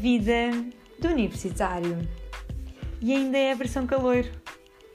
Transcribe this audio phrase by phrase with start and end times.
[0.00, 0.52] Vida
[1.00, 2.08] do universitário.
[3.00, 4.30] E ainda é a versão caloiro.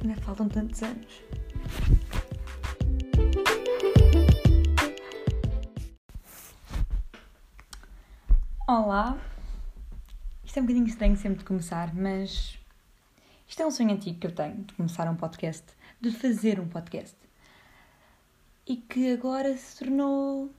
[0.02, 1.22] Ainda faltam tantos anos.
[8.66, 9.18] Olá.
[10.46, 12.58] Isto é um bocadinho estranho sempre de começar, mas
[13.46, 15.66] isto é um sonho antigo que eu tenho de começar um podcast,
[16.00, 17.18] de fazer um podcast.
[18.66, 20.50] E que agora se tornou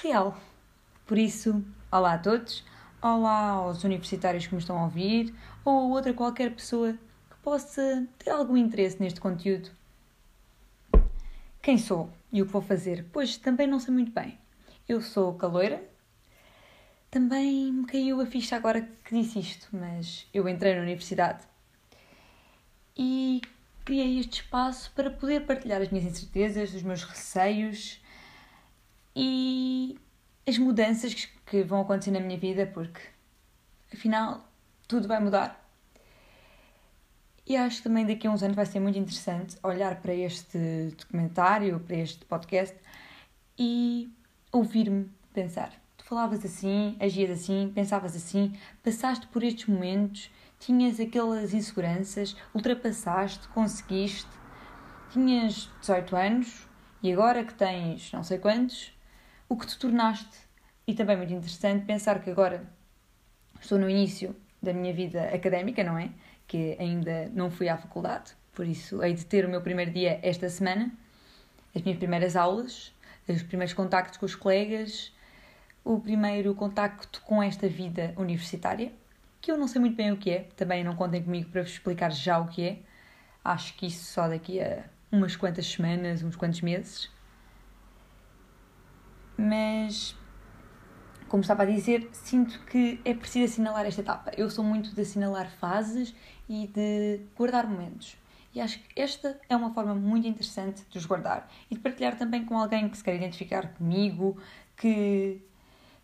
[0.00, 0.40] real.
[1.04, 2.64] Por isso, olá a todos,
[3.02, 5.34] olá aos universitários que me estão a ouvir
[5.64, 9.70] ou outra qualquer pessoa que possa ter algum interesse neste conteúdo.
[11.60, 13.04] Quem sou e o que vou fazer?
[13.12, 14.38] Pois também não sei muito bem.
[14.88, 15.82] Eu sou caloira.
[17.10, 21.44] Também me caiu a ficha agora que disse isto, mas eu entrei na universidade
[22.96, 23.42] e
[23.84, 28.00] criei este espaço para poder partilhar as minhas incertezas, os meus receios
[29.14, 29.98] e
[30.46, 31.28] as mudanças que
[31.62, 33.00] vão acontecer na minha vida, porque
[33.92, 34.46] afinal
[34.88, 35.62] tudo vai mudar.
[37.46, 40.94] E acho que também daqui a uns anos vai ser muito interessante olhar para este
[40.96, 42.76] documentário, para este podcast
[43.58, 44.08] e
[44.52, 45.72] ouvir-me pensar.
[45.96, 53.48] Tu falavas assim, agias assim, pensavas assim, passaste por estes momentos, tinhas aquelas inseguranças, ultrapassaste,
[53.48, 54.30] conseguiste,
[55.10, 56.68] tinhas 18 anos
[57.02, 58.92] e agora que tens não sei quantos,
[59.48, 60.38] o que te tornaste.
[60.86, 62.66] E também muito interessante pensar que agora
[63.60, 66.10] estou no início da minha vida académica, não é?
[66.46, 70.18] Que ainda não fui à faculdade, por isso hei de ter o meu primeiro dia
[70.22, 70.92] esta semana,
[71.74, 72.92] as minhas primeiras aulas,
[73.28, 75.12] os primeiros contactos com os colegas,
[75.84, 78.92] o primeiro contacto com esta vida universitária,
[79.40, 81.72] que eu não sei muito bem o que é, também não contem comigo para vos
[81.72, 82.78] explicar já o que é.
[83.44, 87.10] Acho que isso só daqui a umas quantas semanas, uns quantos meses
[89.42, 90.16] mas
[91.32, 94.32] como estava a dizer, sinto que é preciso assinalar esta etapa.
[94.36, 96.14] Eu sou muito de assinalar fases
[96.46, 98.18] e de guardar momentos.
[98.54, 102.18] E acho que esta é uma forma muito interessante de os guardar e de partilhar
[102.18, 104.36] também com alguém que se quer identificar comigo,
[104.76, 105.40] que,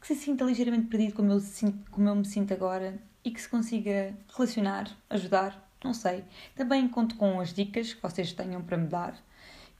[0.00, 1.42] que se sinta ligeiramente perdido como eu,
[1.90, 6.24] como eu me sinto agora e que se consiga relacionar, ajudar, não sei.
[6.56, 9.14] Também conto com as dicas que vocês tenham para me dar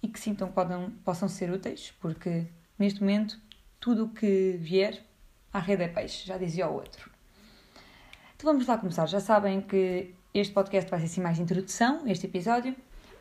[0.03, 3.41] e que sintam que podem, possam ser úteis, porque neste momento
[3.81, 5.08] tudo o que vier,
[5.53, 7.11] à rede é peixe, já dizia o outro.
[8.37, 9.07] Então vamos lá começar.
[9.07, 12.75] Já sabem que este podcast vai ser assim mais introdução, este episódio,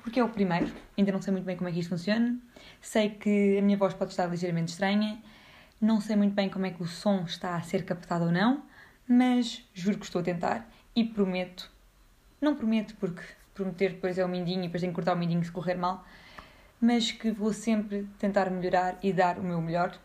[0.04, 2.38] porque é o primeiro, ainda não sei muito bem como é que isto funciona.
[2.82, 5.22] Sei que a minha voz pode estar ligeiramente estranha,
[5.82, 8.64] não sei muito bem como é que o som está a ser captado ou não,
[9.08, 11.72] mas juro que estou a tentar e prometo,
[12.42, 13.22] não prometo porque
[13.54, 16.06] prometer depois é o mindinho e depois tenho que cortar o mindinho se correr mal,
[16.80, 19.98] mas que vou sempre tentar melhorar e dar o meu melhor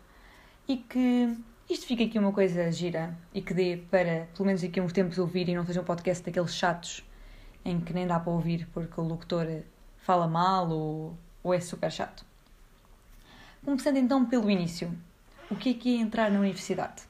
[0.67, 1.37] e que
[1.69, 5.19] isto fique aqui uma coisa gira e que dê para, pelo menos aqui uns tempos,
[5.19, 7.05] ouvir e não seja um podcast daqueles chatos
[7.65, 9.47] em que nem dá para ouvir porque o locutor
[9.99, 12.25] fala mal ou, ou é super chato.
[13.65, 14.93] Começando então pelo início.
[15.51, 17.03] O que é que é entrar na universidade?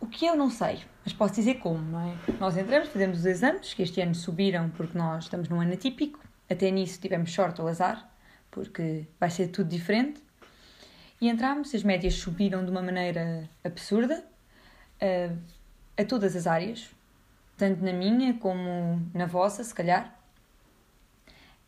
[0.00, 2.14] O que eu não sei, mas posso dizer como, não é?
[2.40, 6.18] Nós entramos, fazemos os exames, que este ano subiram porque nós estamos num ano atípico.
[6.50, 8.10] Até nisso tivemos sorte ou azar,
[8.50, 10.22] porque vai ser tudo diferente.
[11.22, 14.24] E entramos, as médias subiram de uma maneira absurda
[15.00, 15.38] uh,
[15.96, 16.90] a todas as áreas,
[17.56, 20.18] tanto na minha como na vossa, se calhar.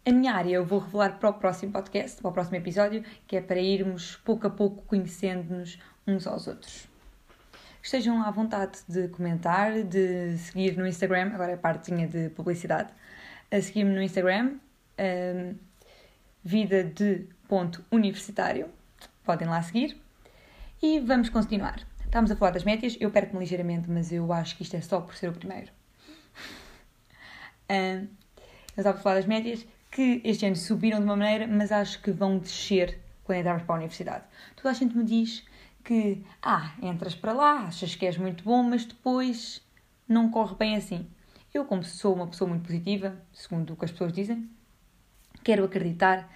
[0.04, 3.36] A minha área eu vou revelar para o próximo podcast, para o próximo episódio, que
[3.36, 6.88] é para irmos pouco a pouco conhecendo-nos uns aos outros.
[7.80, 12.92] Estejam à vontade de comentar, de seguir no Instagram, agora é a partezinha de publicidade,
[13.52, 14.56] a seguir-me no Instagram,
[14.98, 15.54] um,
[16.42, 18.68] vida de ponto universitário,
[19.24, 20.00] podem lá seguir.
[20.82, 21.80] E vamos continuar.
[22.04, 25.00] Estamos a falar das médias, eu perco-me ligeiramente, mas eu acho que isto é só
[25.00, 25.72] por ser o primeiro.
[28.76, 32.02] Eu estava a falar das médias que este ano subiram de uma maneira, mas acho
[32.02, 34.24] que vão descer quando entrarmos para a universidade.
[34.56, 35.44] Toda a gente me diz
[35.84, 39.62] que, ah, entras para lá, achas que és muito bom, mas depois
[40.08, 41.06] não corre bem assim.
[41.52, 44.50] Eu, como sou uma pessoa muito positiva, segundo o que as pessoas dizem,
[45.44, 46.28] quero acreditar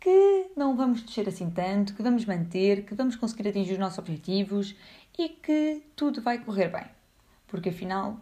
[0.00, 3.98] que não vamos descer assim tanto, que vamos manter, que vamos conseguir atingir os nossos
[3.98, 4.74] objetivos
[5.18, 6.86] e que tudo vai correr bem.
[7.46, 8.18] Porque afinal,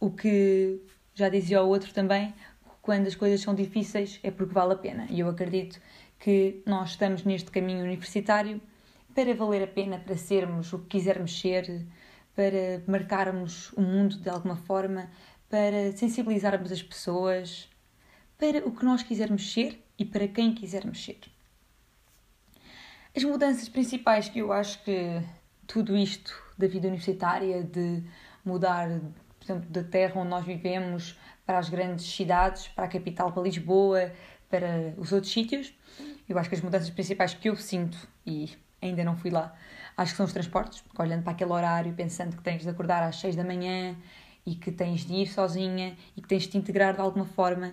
[0.00, 0.82] o que
[1.14, 2.34] já dizia o outro também,
[2.80, 5.06] quando as coisas são difíceis é porque vale a pena.
[5.08, 5.80] E eu acredito
[6.18, 8.60] que nós estamos neste caminho universitário
[9.14, 11.86] para valer a pena, para sermos o que quisermos ser,
[12.34, 15.10] para marcarmos o mundo de alguma forma,
[15.48, 17.68] para sensibilizarmos as pessoas,
[18.38, 21.20] para o que nós quisermos ser e para quem quiser mexer.
[23.16, 25.22] As mudanças principais que eu acho que
[25.64, 28.02] tudo isto da vida universitária, de
[28.44, 28.88] mudar,
[29.38, 31.16] por exemplo, da terra onde nós vivemos
[31.46, 34.12] para as grandes cidades, para a capital, para Lisboa,
[34.50, 35.72] para os outros sítios.
[36.28, 37.96] Eu acho que as mudanças principais que eu sinto,
[38.26, 38.50] e
[38.80, 39.54] ainda não fui lá,
[39.96, 43.04] acho que são os transportes, porque olhando para aquele horário, pensando que tens de acordar
[43.04, 43.96] às 6 da manhã
[44.44, 47.72] e que tens de ir sozinha e que tens de te integrar de alguma forma,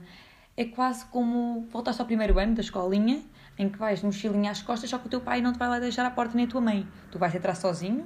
[0.59, 3.23] é quase como voltaste ao primeiro ano da escolinha,
[3.57, 5.69] em que vais de mochilinha às costas, só que o teu pai não te vai
[5.69, 6.85] lá deixar à porta nem a tua mãe.
[7.09, 8.05] Tu vais entrar sozinho,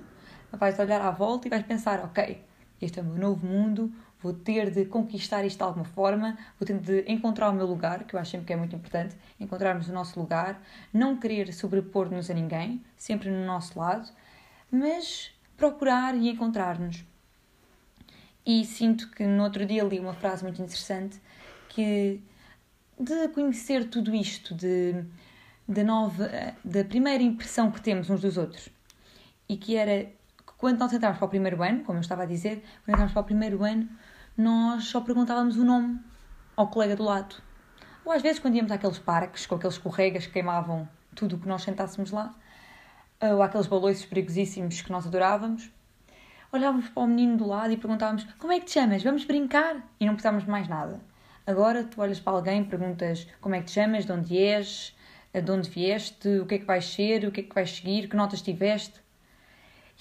[0.51, 2.43] vais olhar à volta e vais pensar, ok,
[2.79, 3.91] este é o meu novo mundo,
[4.21, 8.03] vou ter de conquistar isto de alguma forma, vou ter de encontrar o meu lugar,
[8.03, 10.61] que eu acho sempre que é muito importante, encontrarmos o nosso lugar,
[10.93, 14.07] não querer sobrepor-nos a ninguém, sempre no nosso lado,
[14.71, 17.03] mas procurar e encontrar-nos.
[18.45, 21.19] E sinto que no outro dia li uma frase muito interessante
[21.67, 22.21] que
[22.99, 25.03] de conhecer tudo isto, de,
[25.67, 26.29] de nova,
[26.63, 28.69] da primeira impressão que temos uns dos outros,
[29.47, 32.25] e que era que quando nós entramos para o primeiro ano, como eu estava a
[32.25, 33.89] dizer, quando entramos para o primeiro ano,
[34.37, 35.99] nós só perguntávamos o nome
[36.55, 37.35] ao colega do lado.
[38.05, 41.47] Ou às vezes quando íamos àqueles parques com aqueles escorregas que queimavam tudo o que
[41.47, 42.33] nós sentássemos lá,
[43.21, 45.71] ou aqueles baloiços perigosíssimos que nós adorávamos,
[46.51, 49.03] olhávamos para o menino do lado e perguntávamos como é que te chamas?
[49.03, 49.77] Vamos brincar?
[49.99, 50.99] E não precisávamos de mais nada.
[51.45, 54.95] Agora tu olhas para alguém, perguntas como é que te chamas, de onde és,
[55.33, 58.07] de onde vieste, o que é que vais ser, o que é que vais seguir,
[58.07, 59.01] que notas tiveste.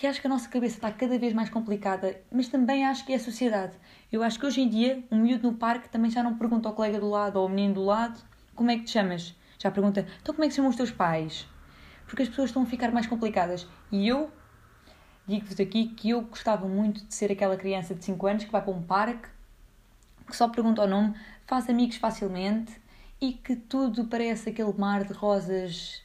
[0.01, 3.13] E acho que a nossa cabeça está cada vez mais complicada, mas também acho que
[3.13, 3.77] é a sociedade.
[4.11, 6.75] Eu acho que hoje em dia, um miúdo no parque também já não pergunta ao
[6.77, 8.21] colega do lado ou ao menino do lado
[8.55, 9.35] como é que te chamas.
[9.59, 11.49] Já pergunta, então como é que chamam os teus pais?
[12.07, 13.67] Porque as pessoas estão a ficar mais complicadas.
[13.91, 14.31] E eu
[15.27, 18.63] digo-vos aqui que eu gostava muito de ser aquela criança de 5 anos que vai
[18.63, 19.29] para um parque,
[20.27, 21.15] que só pergunta o nome,
[21.47, 22.81] faz amigos facilmente
[23.21, 26.03] e que tudo parece aquele mar de rosas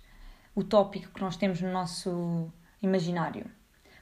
[0.55, 2.51] utópico que nós temos no nosso
[2.81, 3.45] imaginário.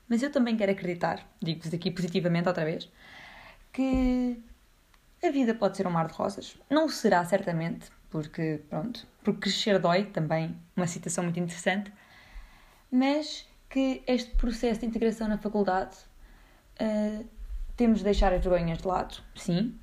[0.07, 2.89] Mas eu também quero acreditar, digo-vos aqui positivamente outra vez,
[3.73, 4.41] que
[5.23, 6.57] a vida pode ser um mar de rosas.
[6.69, 11.91] Não será, certamente, porque, pronto, porque crescer dói, também uma citação muito interessante,
[12.91, 15.97] mas que este processo de integração na faculdade
[16.79, 17.25] uh,
[17.75, 19.77] temos de deixar as vergonhas de lado, sim.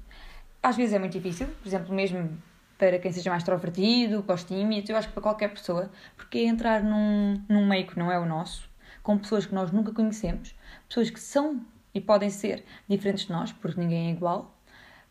[0.63, 2.39] Às vezes é muito difícil, por exemplo, mesmo
[2.79, 6.83] para quem seja mais extrovertido, tímidos, eu acho que para qualquer pessoa, porque é entrar
[6.83, 8.69] num, num meio que não é o nosso,
[9.03, 10.55] com pessoas que nós nunca conhecemos,
[10.89, 11.65] pessoas que são
[11.95, 14.57] e podem ser diferentes de nós, porque ninguém é igual.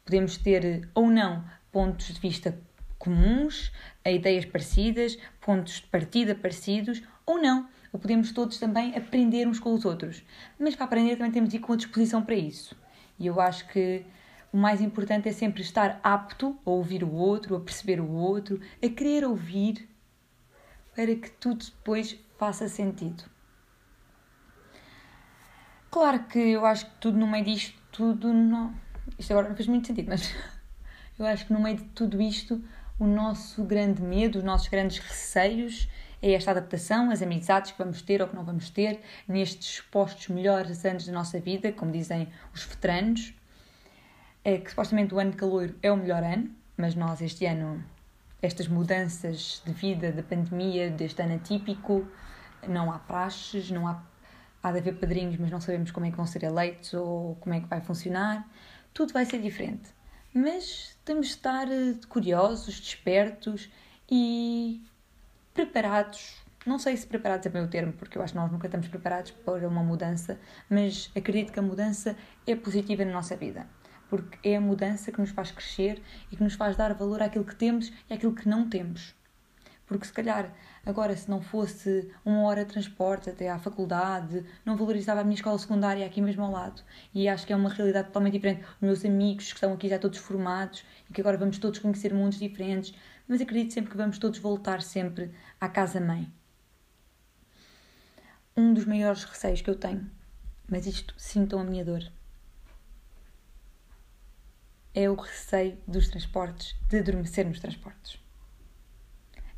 [0.03, 2.57] Podemos ter ou não pontos de vista
[2.97, 3.71] comuns,
[4.05, 7.67] ideias parecidas, pontos de partida parecidos, ou não.
[7.91, 10.23] Ou podemos todos também aprender uns com os outros.
[10.59, 12.75] Mas para aprender também temos de ir com a disposição para isso.
[13.19, 14.05] E eu acho que
[14.51, 18.59] o mais importante é sempre estar apto a ouvir o outro, a perceber o outro,
[18.83, 19.89] a querer ouvir,
[20.95, 23.23] para que tudo depois faça sentido.
[25.89, 28.73] Claro que eu acho que tudo no meio disto, tudo não.
[29.17, 30.33] Isto agora não faz muito sentido, mas
[31.17, 32.63] eu acho que no meio de tudo isto,
[32.99, 35.89] o nosso grande medo, os nossos grandes receios
[36.21, 40.27] é esta adaptação, as amizades que vamos ter ou que não vamos ter nestes postos
[40.27, 43.33] melhores anos da nossa vida, como dizem os veteranos.
[44.43, 47.83] É que supostamente o ano de calor é o melhor ano, mas nós este ano,
[48.41, 52.07] estas mudanças de vida, da pandemia, deste ano atípico,
[52.67, 54.03] não há praxes, não há
[54.63, 57.55] há de haver padrinhos, mas não sabemos como é que vão ser eleitos ou como
[57.55, 58.47] é que vai funcionar.
[58.93, 59.89] Tudo vai ser diferente.
[60.33, 63.69] Mas temos de estar eh, curiosos, despertos
[64.09, 64.81] e
[65.53, 66.41] preparados.
[66.65, 69.31] Não sei se preparados é o termo, porque eu acho que nós nunca estamos preparados
[69.31, 73.67] para uma mudança, mas acredito que a mudança é positiva na nossa vida.
[74.11, 75.99] Porque é a mudança que nos faz crescer
[76.31, 79.15] e que nos faz dar valor àquilo que temos e àquilo que não temos.
[79.87, 80.53] Porque se calhar
[80.83, 85.35] Agora, se não fosse uma hora de transporte até à faculdade, não valorizava a minha
[85.35, 86.81] escola secundária aqui mesmo ao lado.
[87.13, 88.63] E acho que é uma realidade totalmente diferente.
[88.63, 92.11] Os meus amigos que estão aqui já todos formados e que agora vamos todos conhecer
[92.13, 92.95] mundos diferentes,
[93.27, 96.27] mas acredito sempre que vamos todos voltar sempre à casa-mãe.
[98.57, 100.09] Um dos maiores receios que eu tenho,
[100.67, 102.03] mas isto sintam a minha dor,
[104.93, 108.19] é o receio dos transportes, de adormecer nos transportes.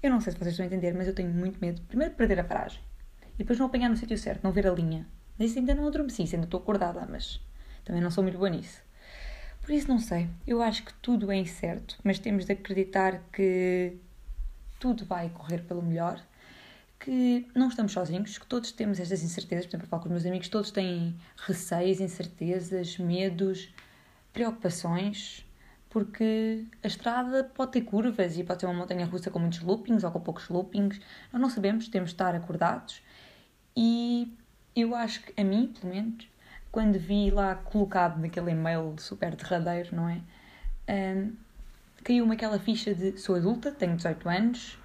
[0.01, 2.17] Eu não sei se vocês estão a entender, mas eu tenho muito medo, primeiro, de
[2.17, 2.81] perder a paragem
[3.35, 5.07] e depois não apanhar no sítio certo, não ver a linha.
[5.37, 7.39] Mas isso ainda não adormeci, ainda estou acordada, mas
[7.83, 8.81] também não sou muito boa nisso.
[9.61, 10.29] Por isso, não sei.
[10.45, 13.97] Eu acho que tudo é incerto, mas temos de acreditar que
[14.79, 16.21] tudo vai correr pelo melhor,
[16.99, 19.65] que não estamos sozinhos, que todos temos estas incertezas.
[19.65, 23.73] Por exemplo, eu falo com os meus amigos, todos têm receios, incertezas, medos,
[24.33, 25.45] preocupações
[25.89, 30.03] porque a estrada pode ter curvas e pode ser uma montanha russa com muitos loopings
[30.03, 30.99] ou com poucos loopings.
[31.31, 33.03] Nós não sabemos, temos de estar acordados
[33.77, 34.35] e
[34.75, 36.27] eu acho que a mim, pelo menos,
[36.71, 40.19] quando vi lá colocado naquele e-mail super derradeiro, não é?
[40.89, 41.33] Um,
[42.03, 44.79] caiu-me aquela ficha de sou adulta, tenho 18 anos,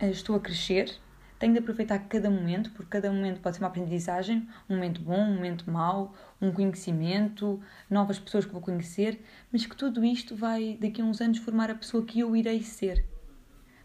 [0.00, 0.96] eh, estou a crescer,
[1.38, 5.20] tenho de aproveitar cada momento, porque cada momento pode ser uma aprendizagem, um momento bom,
[5.20, 10.78] um momento mau, um conhecimento, novas pessoas que vou conhecer, mas que tudo isto vai
[10.80, 13.04] daqui a uns anos formar a pessoa que eu irei ser.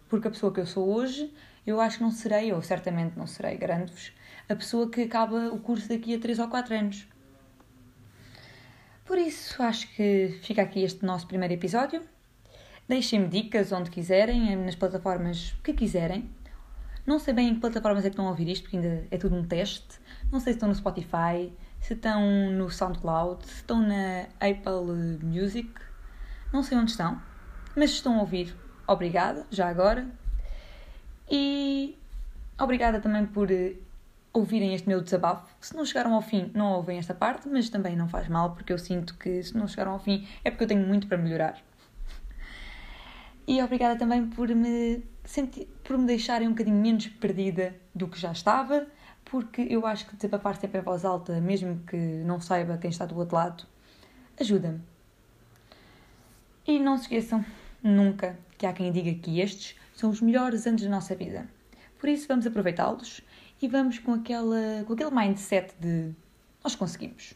[0.08, 1.34] Porque a pessoa que eu sou hoje,
[1.65, 4.12] eu acho que não serei, ou certamente não serei, garanto-vos,
[4.48, 7.08] a pessoa que acaba o curso daqui a 3 ou 4 anos.
[9.05, 12.01] Por isso, acho que fica aqui este nosso primeiro episódio.
[12.88, 16.29] Deixem-me dicas onde quiserem, nas plataformas que quiserem.
[17.05, 19.17] Não sei bem em que plataformas é que estão a ouvir isto, porque ainda é
[19.17, 20.00] tudo um teste.
[20.31, 25.70] Não sei se estão no Spotify, se estão no SoundCloud, se estão na Apple Music.
[26.53, 27.22] Não sei onde estão,
[27.75, 28.55] mas estão a ouvir.
[28.88, 30.08] Obrigada, já agora.
[31.29, 31.98] E
[32.60, 33.75] obrigada também por eh,
[34.34, 35.48] ouvirem este meu desabafo.
[35.60, 38.72] Se não chegaram ao fim, não ouvem esta parte, mas também não faz mal, porque
[38.72, 41.58] eu sinto que se não chegaram ao fim é porque eu tenho muito para melhorar.
[43.48, 48.20] E obrigada também por me, sentir, por me deixarem um bocadinho menos perdida do que
[48.20, 48.88] já estava,
[49.25, 53.06] porque eu acho que desabafar sempre em voz alta, mesmo que não saiba quem está
[53.06, 53.66] do outro lado,
[54.40, 54.82] ajuda-me.
[56.68, 57.44] E não se esqueçam
[57.82, 61.48] nunca que há quem diga que estes são os melhores anos da nossa vida.
[62.00, 63.22] Por isso vamos aproveitá-los
[63.62, 66.12] e vamos com, aquela, com aquele mindset de
[66.63, 67.34] nós conseguimos.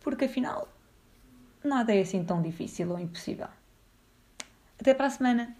[0.00, 0.68] Porque afinal,
[1.62, 3.48] nada é assim tão difícil ou impossível.
[4.78, 5.56] Até para a semana!